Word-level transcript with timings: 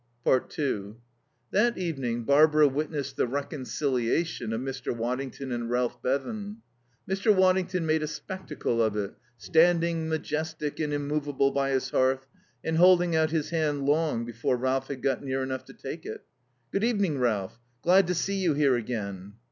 2 0.25 0.97
That 1.51 1.77
evening 1.77 2.23
Barbara 2.23 2.67
witnessed 2.67 3.17
the 3.17 3.27
reconciliation 3.27 4.51
of 4.51 4.59
Mr. 4.59 4.91
Waddington 4.97 5.51
and 5.51 5.69
Ralph 5.69 6.01
Bevan. 6.01 6.63
Mr. 7.07 7.31
Waddington 7.31 7.85
made 7.85 8.01
a 8.01 8.07
spectacle 8.07 8.81
of 8.81 8.95
it, 8.95 9.13
standing, 9.37 10.09
majestic 10.09 10.79
and 10.79 10.91
immovable, 10.91 11.51
by 11.51 11.69
his 11.69 11.91
hearth 11.91 12.25
and 12.63 12.77
holding 12.77 13.15
out 13.15 13.29
his 13.29 13.51
hand 13.51 13.85
long 13.85 14.25
before 14.25 14.57
Ralph 14.57 14.87
had 14.87 15.03
got 15.03 15.23
near 15.23 15.43
enough 15.43 15.65
to 15.65 15.73
take 15.73 16.03
it. 16.03 16.25
"Good 16.71 16.83
evening, 16.83 17.19
Ralph. 17.19 17.59
Glad 17.83 18.07
to 18.07 18.15
see 18.15 18.37
you 18.41 18.55
here 18.55 18.75
again." 18.75 19.33